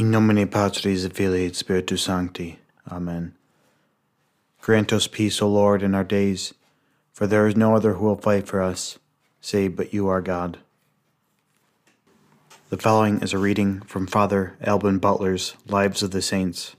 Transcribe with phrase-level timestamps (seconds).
[0.00, 2.58] In nomine Patris et Filii et Spiritus Sancti.
[2.90, 3.34] Amen.
[4.62, 6.54] Grant us peace, O Lord, in our days,
[7.12, 8.98] for there is no other who will fight for us,
[9.42, 10.56] save but you, our God.
[12.70, 16.76] The following is a reading from Father Alban Butler's Lives of the Saints.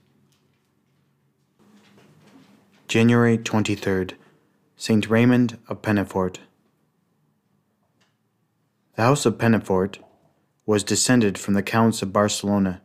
[2.88, 4.14] January 23rd,
[4.78, 6.38] Saint Raymund of Pennafort.
[8.96, 10.00] The house of Pennafort
[10.66, 12.82] was descended from the Counts of Barcelona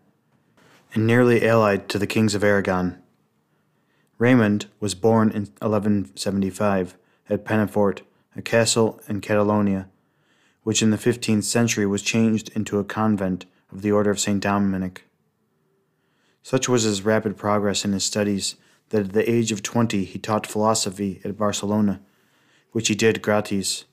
[0.96, 2.96] and nearly allied to the kings of Aragon.
[4.18, 6.96] Raymund was born in 1175
[7.28, 8.00] at Pennafort,
[8.34, 9.90] a castle in Catalonia,
[10.62, 14.40] which in the 15th century was changed into a convent of the Order of St.
[14.40, 15.04] Dominic.
[16.42, 18.56] Such was his rapid progress in his studies
[18.88, 22.00] that at the age of twenty he taught philosophy at Barcelona,
[22.72, 23.84] which he did gratis,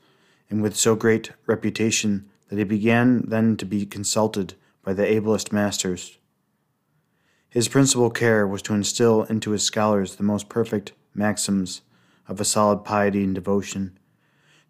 [0.50, 5.52] and with so great reputation that he began then to be consulted by the ablest
[5.52, 6.18] masters.
[7.54, 11.82] His principal care was to instill into his scholars the most perfect maxims
[12.28, 14.00] of a solid piety and devotion,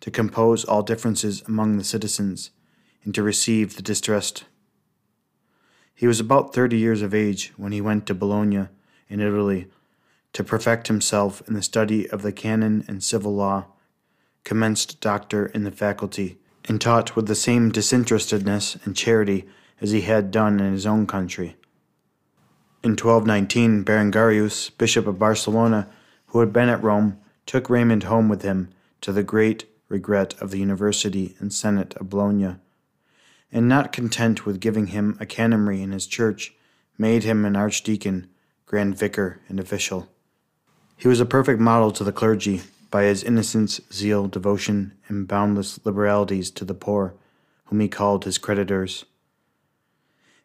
[0.01, 2.51] to compose all differences among the citizens,
[3.05, 4.43] and to receive the distressed.
[5.95, 8.67] He was about thirty years of age when he went to Bologna
[9.07, 9.69] in Italy
[10.33, 13.67] to perfect himself in the study of the canon and civil law,
[14.43, 19.47] commenced doctor in the faculty, and taught with the same disinterestedness and charity
[19.79, 21.55] as he had done in his own country.
[22.83, 25.87] In 1219, Berengarius, Bishop of Barcelona,
[26.27, 30.51] who had been at Rome, took Raymund home with him to the great regret of
[30.51, 32.57] the University and Senate of Bologna,
[33.53, 36.55] and not content with giving him a canonry in his church,
[36.97, 38.27] made him an archdeacon,
[38.65, 40.09] grand vicar, and official.
[40.97, 45.79] He was a perfect model to the clergy by his innocence, zeal, devotion, and boundless
[45.85, 47.13] liberalities to the poor,
[47.65, 49.05] whom he called his creditors.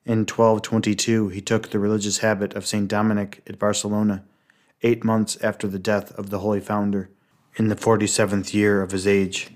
[0.04, 2.88] In 1222, he took the religious habit of St.
[2.88, 4.24] Dominic at Barcelona,
[4.82, 7.10] eight months after the death of the holy founder,
[7.56, 9.50] in the 47th year of his age.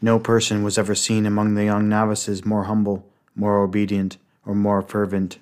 [0.00, 4.82] No person was ever seen among the young novices more humble, more obedient, or more
[4.82, 5.38] fervent.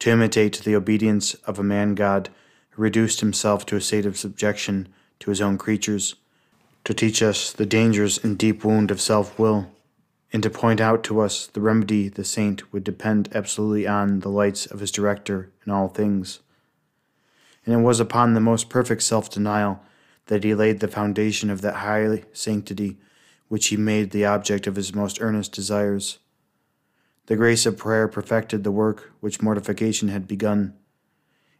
[0.00, 2.30] To imitate the obedience of a man God
[2.76, 4.88] reduced himself to a state of subjection
[5.20, 6.16] to his own creatures,
[6.84, 9.70] to teach us the dangers and deep wound of self will
[10.32, 14.30] and to point out to us the remedy the saint would depend absolutely on the
[14.30, 16.40] lights of his director in all things.
[17.66, 19.80] And it was upon the most perfect self denial
[20.26, 22.96] that he laid the foundation of that high sanctity
[23.48, 26.18] which he made the object of his most earnest desires.
[27.26, 30.74] The grace of prayer perfected the work which mortification had begun.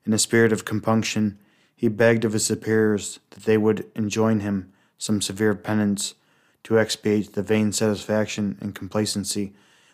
[0.06, 1.38] In a spirit of compunction,
[1.76, 6.14] he begged of his superiors that they would enjoin him some severe penance
[6.64, 9.52] to expiate the vain satisfaction and complacency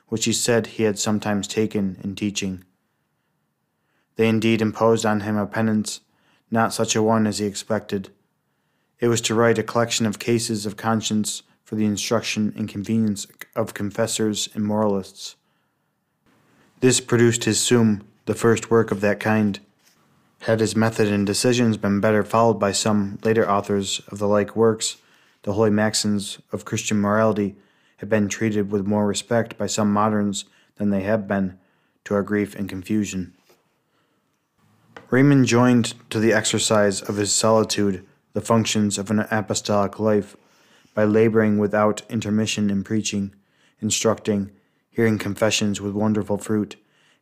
[0.09, 2.65] which he said he had sometimes taken in teaching.
[4.17, 6.01] They indeed imposed on him a penance,
[6.51, 8.11] not such a one as he expected.
[9.01, 13.27] It was to write a collection of cases of conscience for the instruction and convenience
[13.55, 15.37] of confessors and moralists.
[16.81, 19.61] This produced his Sum, the first work of that kind.
[20.43, 24.57] Had his method and decisions been better followed by some later authors of the like
[24.57, 24.97] works,
[25.43, 27.57] the holy maxims of Christian morality
[27.99, 30.45] have been treated with more respect by some moderns
[30.77, 31.59] than they have been,
[32.05, 33.35] to our grief and confusion.
[35.11, 40.37] Raymund joined to the exercise of his solitude the functions of an apostolic life
[40.95, 43.35] by laboring without intermission in preaching,
[43.81, 44.51] instructing,
[44.91, 46.77] hearing confessions with wonderful fruit,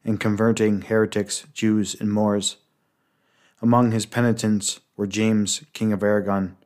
[0.05, 2.57] and converting heretics, Jews, and Moors.
[3.63, 6.57] Among his penitents were James, King of Aragon,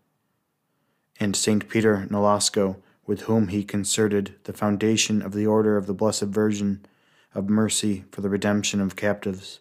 [1.20, 2.76] and Saint Peter Nolasco,
[3.06, 6.84] with whom he concerted the foundation of the Order of the Blessed Virgin
[7.34, 9.60] of Mercy for the redemption of captives.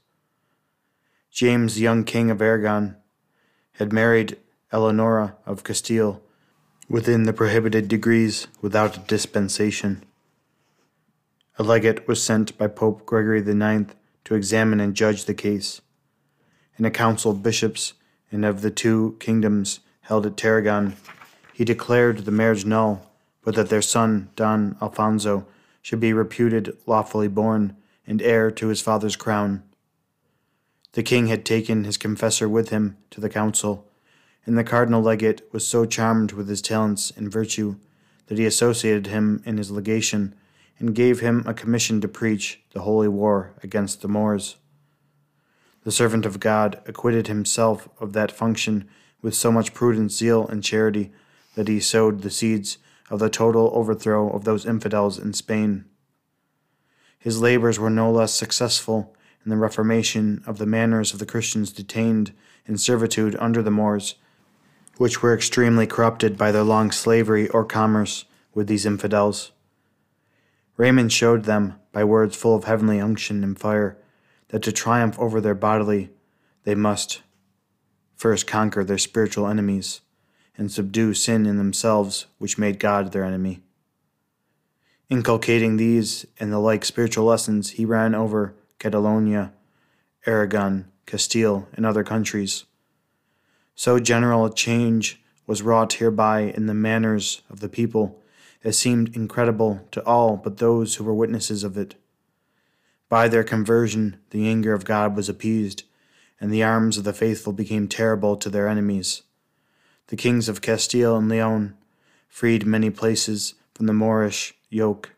[1.29, 2.95] James, young King of Aragon,
[3.73, 4.37] had married
[4.71, 6.21] Eleonora of Castile
[6.87, 10.03] within the prohibited degrees without dispensation.
[11.57, 13.93] A legate was sent by Pope Gregory IX
[14.25, 15.81] to examine and judge the case.
[16.77, 17.93] In a council of bishops
[18.31, 20.95] and of the two kingdoms held at Tarragon,
[21.59, 23.11] he declared the marriage null,
[23.43, 25.45] but that their son, Don Alfonso,
[25.81, 27.75] should be reputed lawfully born
[28.07, 29.61] and heir to his father's crown.
[30.93, 33.85] The king had taken his confessor with him to the council,
[34.45, 37.75] and the cardinal legate was so charmed with his talents and virtue
[38.27, 40.35] that he associated him in his legation
[40.79, 44.55] and gave him a commission to preach the holy war against the Moors.
[45.83, 48.87] The servant of God acquitted himself of that function
[49.21, 51.11] with so much prudent zeal and charity
[51.55, 52.77] that he sowed the seeds
[53.09, 55.85] of the total overthrow of those infidels in Spain.
[57.17, 61.71] His labors were no less successful in the reformation of the manners of the Christians
[61.71, 62.33] detained
[62.65, 64.15] in servitude under the Moors,
[64.97, 69.51] which were extremely corrupted by their long slavery or commerce with these infidels.
[70.77, 73.97] Raymund showed them, by words full of heavenly unction and fire,
[74.49, 76.09] that to triumph over their bodily,
[76.63, 77.21] they must
[78.15, 80.01] first conquer their spiritual enemies
[80.59, 83.61] and subdue sin in themselves, which made God their enemy.
[85.09, 89.53] Inculcating these and the like spiritual lessons, he ran over Catalonia,
[90.27, 92.65] Aragon, Castile, and other countries.
[93.73, 98.21] So general a change was wrought hereby in the manners of the people
[98.63, 101.95] as seemed incredible to all but those who were witnesses of it.
[103.07, 105.83] By their conversion, the anger of God was appeased,
[106.39, 109.23] and the arms of the faithful became terrible to their enemies.
[110.09, 111.77] The kings of Castile and Leon
[112.27, 115.11] freed many places from the Moorish yoke.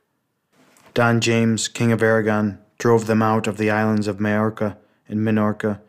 [0.93, 4.77] Don James, king of Aragon, drove them out of the islands of Majorca
[5.07, 5.79] and Minorca,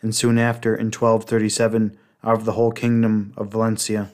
[0.00, 4.10] and soon after, in 1237, out of the whole kingdom of Valencia.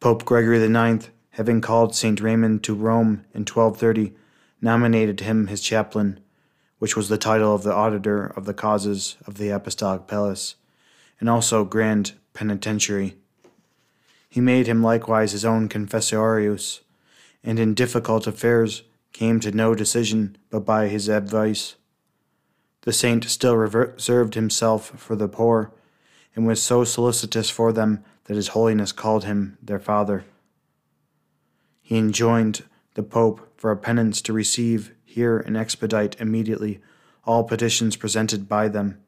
[0.00, 2.18] Pope Gregory IX, having called St.
[2.22, 4.14] Raymund to Rome in 1230,
[4.62, 6.18] nominated him his chaplain,
[6.78, 10.54] which was the title of the auditor of the causes of the apostolic palace,
[11.20, 13.16] and also grand penitentiary.
[14.28, 16.80] He made him likewise his own confessorius,
[17.42, 21.74] and in difficult affairs came to no decision but by his advice.
[22.82, 25.72] The saint still reserved himself for the poor,
[26.36, 30.24] and was so solicitous for them that his holiness called him their father.
[31.80, 36.80] He enjoined the Pope for a penance to receive, hear, and expedite immediately
[37.24, 38.98] all petitions presented by them.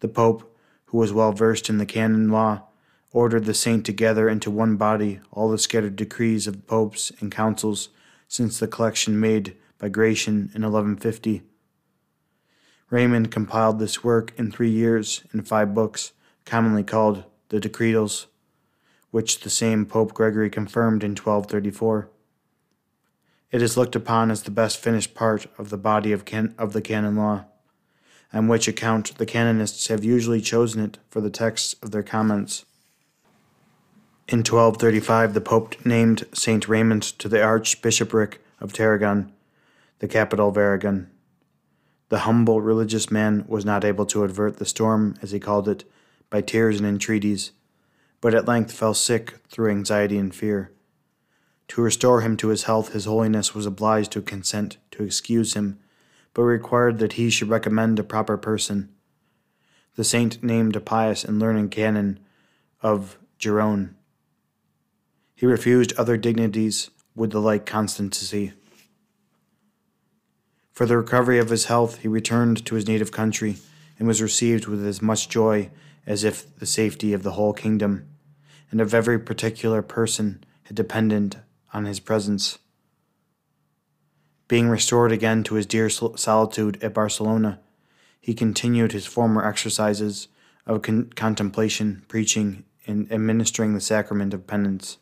[0.00, 0.53] The Pope,
[0.94, 2.62] who was well versed in the canon law,
[3.10, 7.32] ordered the saint to gather into one body all the scattered decrees of popes and
[7.32, 7.88] councils
[8.28, 11.42] since the collection made by Gratian in 1150.
[12.90, 16.12] Raymond compiled this work in three years in five books,
[16.44, 18.26] commonly called the Decretals,
[19.10, 22.08] which the same Pope Gregory confirmed in 1234.
[23.50, 26.72] It is looked upon as the best finished part of the body of, can- of
[26.72, 27.46] the canon law,
[28.32, 32.64] on which account the canonists have usually chosen it for the texts of their comments.
[34.26, 39.32] In 1235, the Pope named Saint Raymund to the Archbishopric of Tarragon,
[39.98, 41.10] the capital of Aragon.
[42.08, 45.84] The humble religious man was not able to avert the storm, as he called it,
[46.30, 47.52] by tears and entreaties,
[48.20, 50.70] but at length fell sick through anxiety and fear.
[51.68, 55.78] To restore him to his health, His Holiness was obliged to consent to excuse him,
[56.34, 58.90] but required that he should recommend a proper person.
[59.96, 62.18] The saint named a pious and learned canon
[62.82, 63.94] of Gérone.
[65.36, 68.52] He refused other dignities with the like constancy.
[70.72, 73.56] For the recovery of his health, he returned to his native country
[73.98, 75.70] and was received with as much joy
[76.06, 78.08] as if the safety of the whole kingdom
[78.70, 81.36] and of every particular person had depended
[81.72, 82.58] on his presence.
[84.46, 87.60] Being restored again to his dear solitude at Barcelona,
[88.20, 90.28] he continued his former exercises
[90.66, 94.98] of con- contemplation, preaching, and administering the sacrament of penance.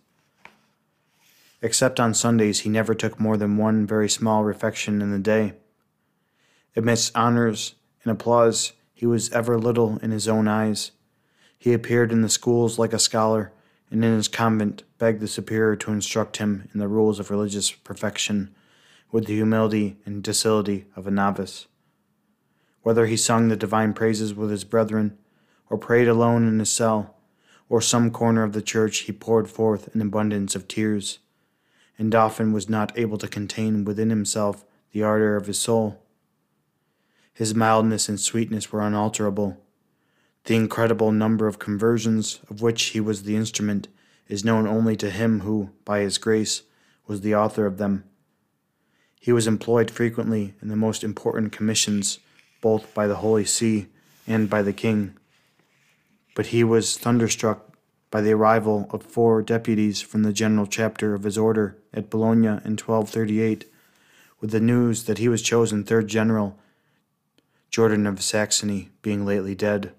[1.60, 5.54] Except on Sundays, he never took more than one very small refection in the day.
[6.76, 10.92] Amidst honors and applause, he was ever little in his own eyes.
[11.58, 13.52] He appeared in the schools like a scholar,
[13.90, 17.72] and in his convent begged the superior to instruct him in the rules of religious
[17.72, 18.54] perfection
[19.12, 21.68] with the humility and docility of a novice.
[22.82, 25.16] Whether he sung the divine praises with his brethren,
[25.70, 27.14] or prayed alone in his cell,
[27.68, 31.20] or some corner of the church, he poured forth an abundance of tears,
[31.96, 36.02] and often was not able to contain within himself the ardor of his soul.
[37.32, 39.62] His mildness and sweetness were unalterable
[40.44, 43.86] the incredible number of conversions of which he was the instrument
[44.26, 46.62] is known only to him who, by his grace,
[47.06, 48.04] was the author of them.
[49.22, 52.18] He was employed frequently in the most important commissions,
[52.60, 53.86] both by the Holy See
[54.26, 55.14] and by the king.
[56.34, 57.76] But he was thunderstruck
[58.10, 62.48] by the arrival of four deputies from the general chapter of his order at Bologna
[62.48, 63.70] in 1238,
[64.40, 66.58] with the news that he was chosen third general,
[67.70, 69.92] Jordan of Saxony being lately dead.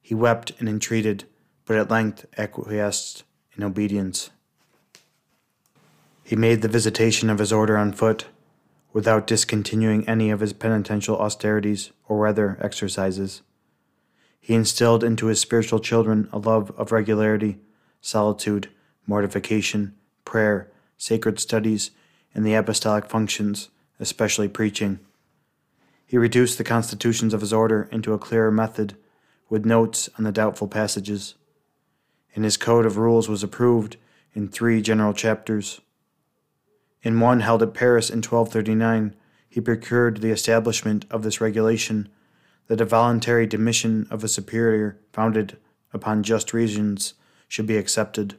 [0.00, 1.24] He wept and entreated,
[1.66, 3.24] but at length acquiesced
[3.54, 4.30] in obedience.
[6.28, 8.26] He made the visitation of his order on foot,
[8.92, 13.40] without discontinuing any of his penitential austerities or other exercises.
[14.38, 17.60] He instilled into his spiritual children a love of regularity,
[18.02, 18.68] solitude,
[19.06, 19.94] mortification,
[20.26, 21.92] prayer, sacred studies,
[22.34, 25.00] and the apostolic functions, especially preaching.
[26.04, 28.98] He reduced the constitutions of his order into a clearer method,
[29.48, 31.36] with notes on the doubtful passages.
[32.34, 33.96] And his code of rules was approved
[34.34, 35.80] in three general chapters.
[37.02, 39.14] In one held at Paris in 1239,
[39.48, 42.08] he procured the establishment of this regulation
[42.66, 45.56] that a voluntary demission of a superior founded
[45.92, 47.14] upon just reasons
[47.48, 48.36] should be accepted.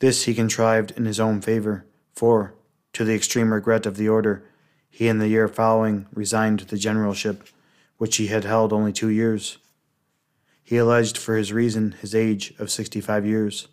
[0.00, 2.54] This he contrived in his own favor, for,
[2.92, 4.44] to the extreme regret of the order,
[4.90, 7.48] he in the year following resigned the generalship,
[7.96, 9.58] which he had held only two years.
[10.62, 13.68] He alleged for his reason his age of sixty five years.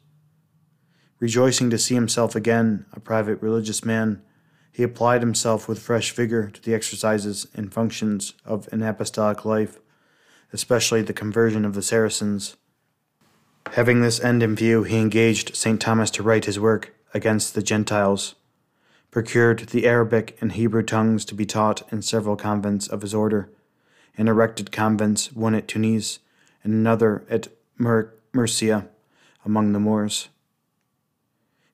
[1.21, 4.23] Rejoicing to see himself again a private religious man,
[4.71, 9.77] he applied himself with fresh vigor to the exercises and functions of an apostolic life,
[10.51, 12.57] especially the conversion of the Saracens.
[13.73, 15.79] Having this end in view, he engaged St.
[15.79, 18.33] Thomas to write his work against the Gentiles,
[19.11, 23.51] procured the Arabic and Hebrew tongues to be taught in several convents of his order,
[24.17, 26.17] and erected convents, one at Tunis
[26.63, 27.47] and another at
[27.77, 28.87] Mur- Murcia
[29.45, 30.29] among the Moors.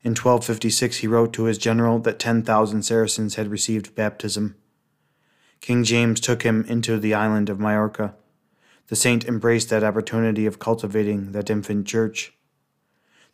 [0.08, 4.56] In 1256, he wrote to his general that 10,000 Saracens had received baptism.
[5.60, 8.16] King James took him into the island of Majorca.
[8.88, 12.32] The saint embraced that opportunity of cultivating that infant church.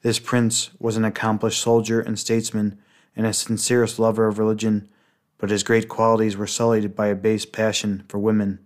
[0.01, 2.79] This prince was an accomplished soldier and statesman
[3.15, 4.89] and a sincerest lover of religion,
[5.37, 8.57] but his great qualities were sullied by a base passion for women.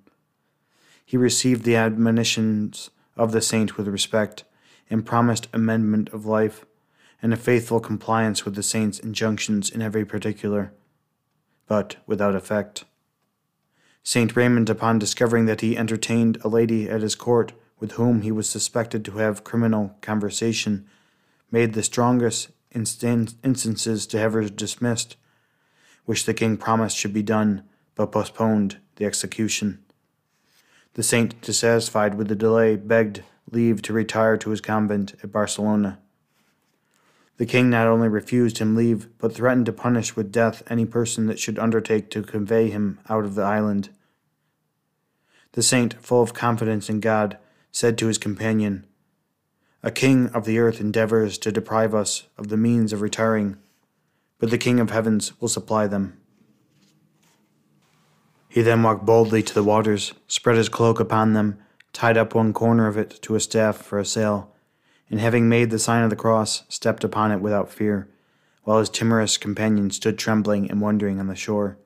[1.06, 4.46] He received the admonitions of the saint with respect
[4.90, 6.64] and promised amendment of life
[7.22, 10.74] and a faithful compliance with the saint's injunctions in every particular,
[11.68, 12.86] but without effect.
[14.04, 18.32] Saint Raymund, upon discovering that he entertained a lady at his court with whom he
[18.32, 20.88] was suspected to have criminal conversation,
[21.52, 25.18] made the strongest instances to have her dismissed,
[26.06, 27.64] which the king promised should be done,
[27.96, 29.84] but postponed the execution.
[30.94, 36.00] The saint, dissatisfied with the delay, begged leave to retire to his convent at Barcelona.
[37.38, 41.28] The king not only refused him leave, but threatened to punish with death any person
[41.28, 43.90] that should undertake to convey him out of the island.
[45.54, 47.38] The saint, full of confidence in God,
[47.72, 48.86] said to his companion,
[49.84, 53.58] A king of the earth endeavors to deprive us of the means of retiring,
[54.40, 56.18] but the king of heavens will supply them.
[58.50, 61.60] He then walked boldly to the waters, spread his cloak upon them,
[61.94, 64.52] tied up one corner of it to a staff for a sail,
[65.10, 68.08] and having made the sign of the cross, stepped upon it without fear,
[68.64, 71.78] while his timorous companion stood trembling and wondering on the shore.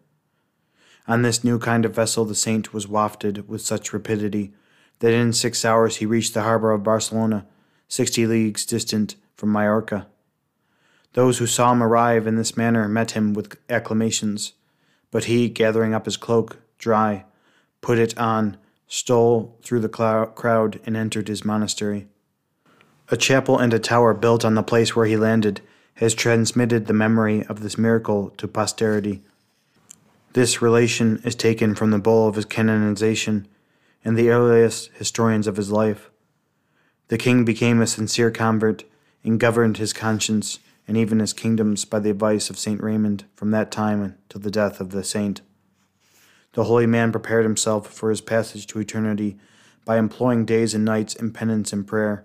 [1.08, 4.54] On this new kind of vessel the saint was wafted with such rapidity
[5.00, 7.46] that in six hours he reached the harbor of Barcelona,
[7.88, 10.08] sixty leagues distant from Majorca.
[11.14, 14.54] Those who saw him arrive in this manner met him with acclamations,
[15.10, 17.26] but he, gathering up his cloak, dry,
[17.82, 22.08] put it on, stole through the crowd, and entered his monastery.
[23.12, 25.60] A chapel and a tower built on the place where he landed
[25.96, 29.22] has transmitted the memory of this miracle to posterity.
[30.32, 33.50] This relation is taken from the bull of his canonization
[34.06, 36.10] and the earliest historians of his life.
[37.10, 38.86] The king became a sincere convert
[39.26, 43.52] and governed his conscience and even his kingdoms by the advice of Saint Raymund from
[43.52, 45.42] that time till the death of the saint.
[46.54, 49.38] The holy man prepared himself for his passage to eternity
[49.84, 52.24] by employing days and nights in penance and prayer.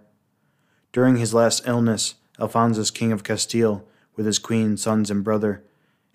[0.97, 3.87] During his last illness, Alphonsus, king of Castile,
[4.17, 5.63] with his queen, sons, and brother,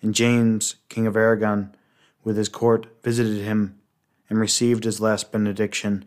[0.01, 1.75] and James, king of Aragon,
[2.23, 3.77] with his court, visited him
[4.27, 6.05] and received his last benediction.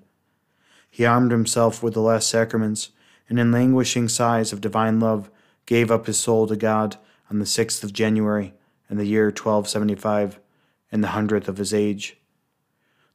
[0.90, 2.90] He armed himself with the last sacraments,
[3.28, 5.30] and in languishing sighs of divine love,
[5.66, 6.96] gave up his soul to God
[7.30, 8.54] on the sixth of January
[8.90, 10.40] in the year 1275,
[10.90, 12.16] in the hundredth of his age.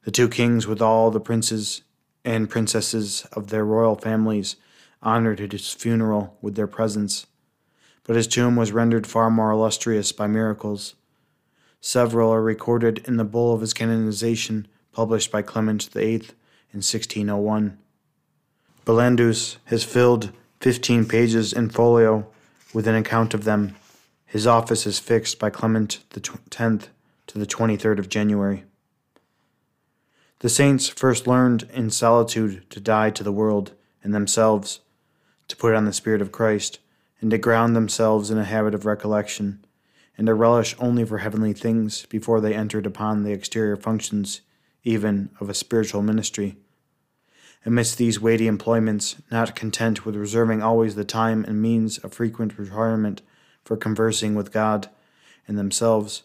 [0.04, 1.82] The two kings, with all the princes
[2.24, 4.56] and princesses of their royal families,
[5.02, 7.26] honored at his funeral with their presence,
[8.04, 10.94] but his tomb was rendered far more illustrious by miracles.
[11.80, 16.28] Several are recorded in the bull of his canonization published by Clement VIII
[16.72, 17.78] in 1601.
[18.84, 22.26] Bollandus has filled 15 pages in folio
[22.74, 23.76] with an account of them.
[24.26, 26.88] His office is fixed by Clement the 10th
[27.28, 28.64] to the 23rd of January.
[30.40, 34.80] The saints first learned in solitude to die to the world and themselves
[35.50, 36.78] to put on the Spirit of Christ,
[37.20, 39.64] and to ground themselves in a habit of recollection,
[40.16, 44.40] and a relish only for heavenly things before they entered upon the exterior functions,
[44.84, 46.56] even of a spiritual ministry.
[47.66, 52.58] Amidst these weighty employments, not content with reserving always the time and means of frequent
[52.58, 53.20] retirement
[53.64, 54.88] for conversing with God
[55.46, 56.22] and themselves,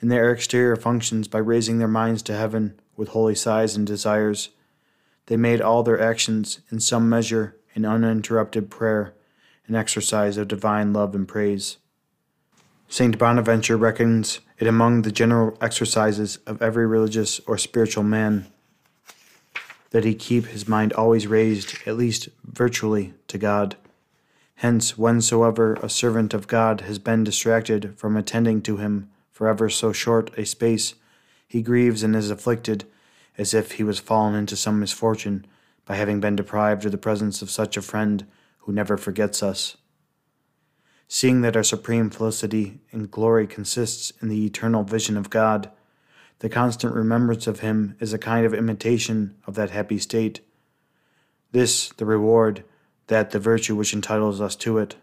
[0.00, 4.50] in their exterior functions by raising their minds to heaven with holy sighs and desires.
[5.26, 9.14] They made all their actions, in some measure, an uninterrupted prayer,
[9.68, 11.78] an exercise of divine love and praise.
[12.88, 13.16] St.
[13.16, 18.46] Bonaventure reckons it among the general exercises of every religious or spiritual man
[19.90, 23.76] that he keep his mind always raised, at least virtually, to God.
[24.56, 29.70] Hence, whensoever a servant of God has been distracted from attending to him for ever
[29.70, 30.94] so short a space,
[31.46, 32.84] he grieves and is afflicted,
[33.38, 35.46] as if he was fallen into some misfortune
[35.88, 38.26] by having been deprived of the presence of such a friend
[38.58, 39.78] who never forgets us.
[41.08, 45.70] Seeing that our supreme felicity and glory consists in the eternal vision of God,
[46.40, 50.40] the constant remembrance of Him is a kind of imitation of that happy state.
[51.52, 52.64] This, the reward,
[53.06, 54.96] that the virtue which entitles us to it.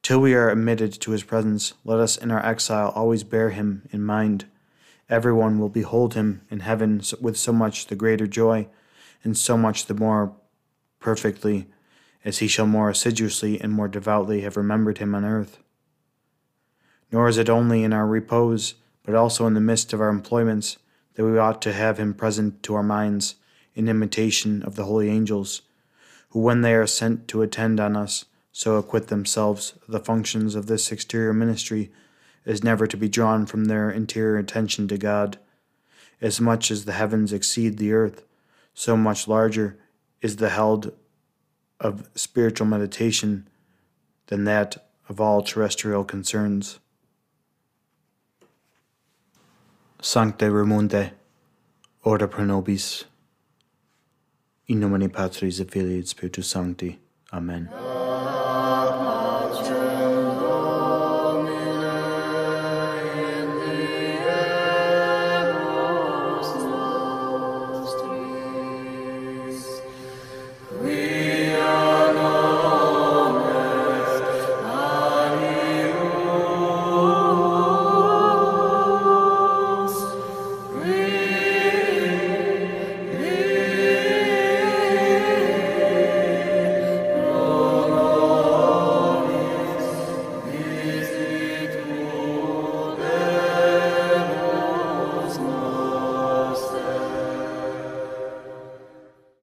[0.00, 3.86] Till we are admitted to His presence, let us in our exile always bear Him
[3.92, 4.46] in mind.
[5.10, 8.68] Everyone will behold Him in heaven with so much the greater joy,
[9.22, 10.32] and so much the more
[11.00, 11.66] perfectly
[12.24, 15.58] as he shall more assiduously and more devoutly have remembered him on earth.
[17.10, 20.78] Nor is it only in our repose, but also in the midst of our employments,
[21.14, 23.36] that we ought to have him present to our minds,
[23.74, 25.62] in imitation of the holy angels,
[26.30, 30.54] who, when they are sent to attend on us, so acquit themselves of the functions
[30.54, 31.90] of this exterior ministry
[32.46, 35.38] as never to be drawn from their interior attention to God.
[36.20, 38.24] As much as the heavens exceed the earth,
[38.74, 39.78] so much larger
[40.20, 40.92] is the held
[41.78, 43.48] of spiritual meditation
[44.26, 46.78] than that of all terrestrial concerns.
[50.00, 51.12] Sancte Raimunde,
[52.04, 53.04] ora pro nobis.
[54.68, 56.98] In nomine Patris et Filii et Spiritus Sancti.
[57.32, 57.68] Amen.